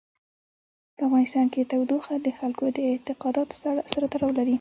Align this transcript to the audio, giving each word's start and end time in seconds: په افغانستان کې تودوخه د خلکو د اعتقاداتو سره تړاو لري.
په 0.95 1.01
افغانستان 1.07 1.45
کې 1.53 1.69
تودوخه 1.71 2.15
د 2.25 2.27
خلکو 2.39 2.65
د 2.75 2.77
اعتقاداتو 2.91 3.53
سره 3.93 4.05
تړاو 4.13 4.35
لري. 4.37 4.49